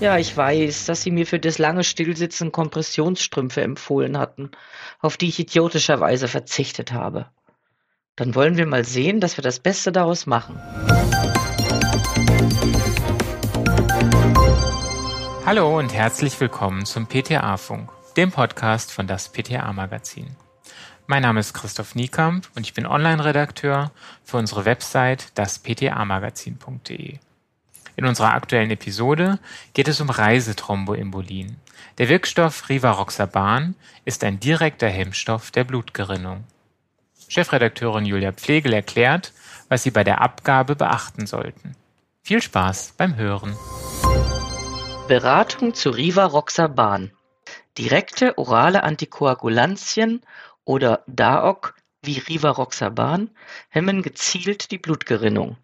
[0.00, 4.52] Ja, ich weiß, dass Sie mir für das lange Stillsitzen Kompressionsstrümpfe empfohlen hatten,
[5.00, 7.26] auf die ich idiotischerweise verzichtet habe.
[8.14, 10.56] Dann wollen wir mal sehen, dass wir das Beste daraus machen.
[15.44, 20.36] Hallo und herzlich willkommen zum PTA-Funk, dem Podcast von das PTA-Magazin.
[21.08, 23.90] Mein Name ist Christoph Niekamp und ich bin Online-Redakteur
[24.22, 27.18] für unsere Website dasptamagazin.de.
[27.98, 29.40] In unserer aktuellen Episode
[29.74, 31.56] geht es um Reisethromboembolien.
[31.98, 36.44] Der Wirkstoff Rivaroxaban ist ein direkter Hemmstoff der Blutgerinnung.
[37.26, 39.32] Chefredakteurin Julia Pflegel erklärt,
[39.68, 41.74] was Sie bei der Abgabe beachten sollten.
[42.22, 43.56] Viel Spaß beim Hören.
[45.08, 47.10] Beratung zu Rivaroxaban.
[47.76, 50.22] Direkte orale Antikoagulantien
[50.64, 53.30] oder DAOC wie Rivaroxaban
[53.70, 55.56] hemmen gezielt die Blutgerinnung.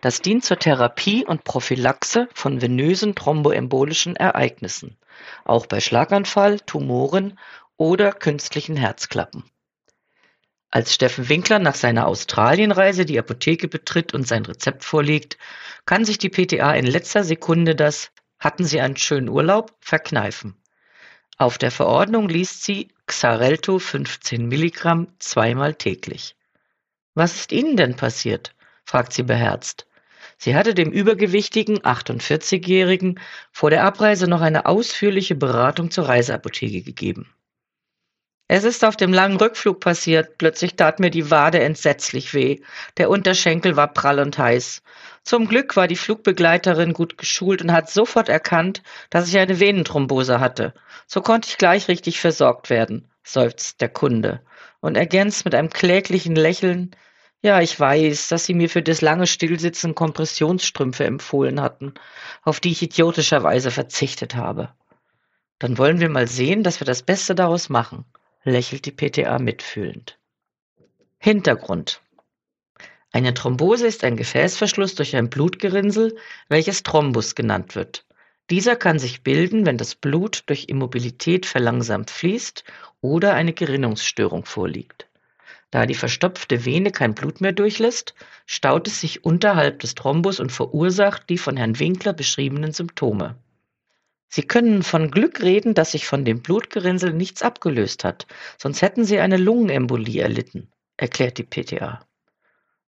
[0.00, 4.96] Das dient zur Therapie und Prophylaxe von venösen thromboembolischen Ereignissen,
[5.44, 7.38] auch bei Schlaganfall, Tumoren
[7.76, 9.44] oder künstlichen Herzklappen.
[10.70, 15.36] Als Steffen Winkler nach seiner Australienreise die Apotheke betritt und sein Rezept vorlegt,
[15.84, 20.56] kann sich die PTA in letzter Sekunde das Hatten Sie einen schönen Urlaub verkneifen.
[21.38, 26.36] Auf der Verordnung liest sie Xarelto 15 Milligramm zweimal täglich.
[27.14, 28.54] Was ist Ihnen denn passiert?
[28.92, 29.86] Fragt sie beherzt.
[30.36, 33.18] Sie hatte dem übergewichtigen 48-Jährigen
[33.50, 37.34] vor der Abreise noch eine ausführliche Beratung zur Reiseapotheke gegeben.
[38.48, 40.36] Es ist auf dem langen Rückflug passiert.
[40.36, 42.60] Plötzlich tat mir die Wade entsetzlich weh.
[42.98, 44.82] Der Unterschenkel war prall und heiß.
[45.22, 50.38] Zum Glück war die Flugbegleiterin gut geschult und hat sofort erkannt, dass ich eine Venenthrombose
[50.38, 50.74] hatte.
[51.06, 54.42] So konnte ich gleich richtig versorgt werden, seufzt der Kunde
[54.80, 56.94] und ergänzt mit einem kläglichen Lächeln,
[57.42, 61.94] ja, ich weiß, dass Sie mir für das lange Stillsitzen Kompressionsstrümpfe empfohlen hatten,
[62.42, 64.72] auf die ich idiotischerweise verzichtet habe.
[65.58, 68.04] Dann wollen wir mal sehen, dass wir das Beste daraus machen,
[68.44, 70.18] lächelt die PTA mitfühlend.
[71.18, 72.00] Hintergrund.
[73.10, 76.16] Eine Thrombose ist ein Gefäßverschluss durch ein Blutgerinnsel,
[76.48, 78.06] welches Thrombus genannt wird.
[78.50, 82.64] Dieser kann sich bilden, wenn das Blut durch Immobilität verlangsamt fließt
[83.00, 85.08] oder eine Gerinnungsstörung vorliegt.
[85.72, 90.52] Da die verstopfte Vene kein Blut mehr durchlässt, staut es sich unterhalb des Thrombus und
[90.52, 93.36] verursacht die von Herrn Winkler beschriebenen Symptome.
[94.28, 98.26] Sie können von Glück reden, dass sich von dem Blutgerinnsel nichts abgelöst hat,
[98.58, 102.06] sonst hätten Sie eine Lungenembolie erlitten, erklärt die PTA.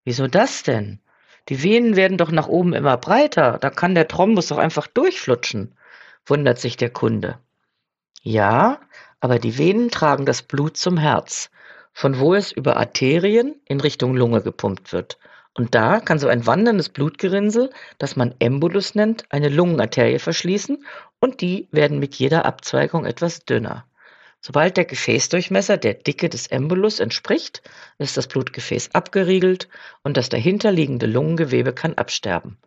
[0.04, 1.00] Wieso das denn?
[1.48, 5.74] Die Venen werden doch nach oben immer breiter, da kann der Thrombus doch einfach durchflutschen,
[6.26, 7.38] wundert sich der Kunde.
[8.20, 8.82] Ja,
[9.20, 11.50] aber die Venen tragen das Blut zum Herz
[11.94, 15.16] von wo es über Arterien in Richtung Lunge gepumpt wird.
[15.54, 20.84] Und da kann so ein wanderndes Blutgerinnsel, das man Embolus nennt, eine Lungenarterie verschließen
[21.20, 23.86] und die werden mit jeder Abzweigung etwas dünner.
[24.40, 27.62] Sobald der Gefäßdurchmesser der Dicke des Embolus entspricht,
[27.98, 29.68] ist das Blutgefäß abgeriegelt
[30.02, 32.58] und das dahinterliegende Lungengewebe kann absterben.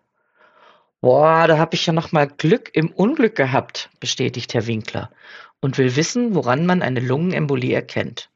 [1.02, 5.12] Boah, da habe ich ja noch mal Glück im Unglück gehabt, bestätigt Herr Winkler
[5.60, 8.30] und will wissen, woran man eine Lungenembolie erkennt.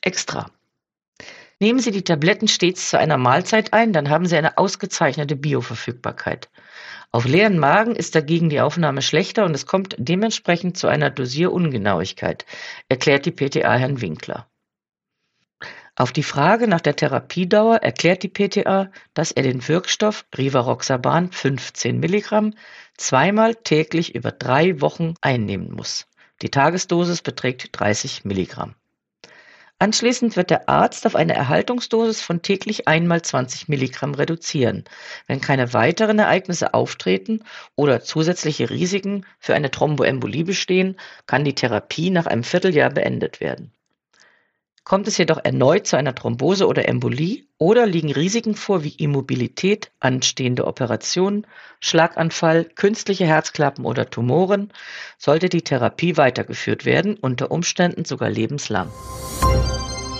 [0.00, 0.48] Extra.
[1.62, 6.48] Nehmen Sie die Tabletten stets zu einer Mahlzeit ein, dann haben Sie eine ausgezeichnete Bioverfügbarkeit.
[7.12, 12.46] Auf leeren Magen ist dagegen die Aufnahme schlechter und es kommt dementsprechend zu einer Dosierungenauigkeit,
[12.88, 14.48] erklärt die PTA Herrn Winkler.
[15.96, 22.00] Auf die Frage nach der Therapiedauer erklärt die PTA, dass er den Wirkstoff Rivaroxaban 15
[22.00, 22.54] Milligramm
[22.96, 26.06] zweimal täglich über drei Wochen einnehmen muss.
[26.40, 28.76] Die Tagesdosis beträgt 30 Milligramm.
[29.80, 34.84] Anschließend wird der Arzt auf eine Erhaltungsdosis von täglich einmal 20 Milligramm reduzieren.
[35.26, 37.44] Wenn keine weiteren Ereignisse auftreten
[37.76, 40.96] oder zusätzliche Risiken für eine Thromboembolie bestehen,
[41.26, 43.72] kann die Therapie nach einem Vierteljahr beendet werden.
[44.90, 49.92] Kommt es jedoch erneut zu einer Thrombose oder Embolie oder liegen Risiken vor wie Immobilität,
[50.00, 51.46] anstehende Operationen,
[51.78, 54.72] Schlaganfall, künstliche Herzklappen oder Tumoren,
[55.16, 58.90] sollte die Therapie weitergeführt werden, unter Umständen sogar lebenslang.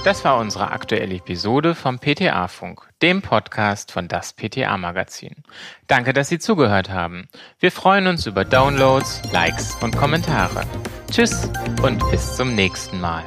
[0.05, 5.43] Das war unsere aktuelle Episode vom PTA-Funk, dem Podcast von das PTA-Magazin.
[5.89, 7.29] Danke, dass Sie zugehört haben.
[7.59, 10.63] Wir freuen uns über Downloads, Likes und Kommentare.
[11.11, 11.51] Tschüss
[11.83, 13.25] und bis zum nächsten Mal.